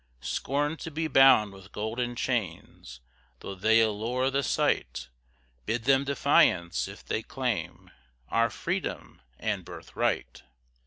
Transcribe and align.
Scorn 0.23 0.77
to 0.77 0.89
be 0.89 1.07
bound 1.07 1.53
with 1.53 1.71
golden 1.71 2.15
chains, 2.15 3.01
Though 3.41 3.53
they 3.53 3.81
allure 3.81 4.31
the 4.31 4.41
sight; 4.41 5.09
Bid 5.67 5.83
them 5.83 6.05
defiance, 6.05 6.87
if 6.87 7.05
they 7.05 7.21
claim 7.21 7.91
Our 8.29 8.49
freedom 8.49 9.21
and 9.37 9.63
birthright. 9.63 10.41